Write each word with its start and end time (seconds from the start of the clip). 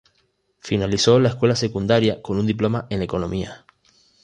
Finalizó 0.61 1.19
la 1.19 1.29
escuela 1.29 1.55
secundaria 1.55 2.23
con 2.23 2.39
un 2.39 2.47
diploma 2.47 2.87
en 2.89 3.03
economía. 3.03 3.67